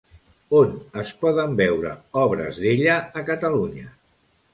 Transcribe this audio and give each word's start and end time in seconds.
On 0.59 0.69
es 1.01 1.11
poden 1.25 1.53
veure 1.59 1.91
obres 2.21 2.57
d'ella 2.63 2.97
a 3.21 3.25
Catalunya? 3.29 3.93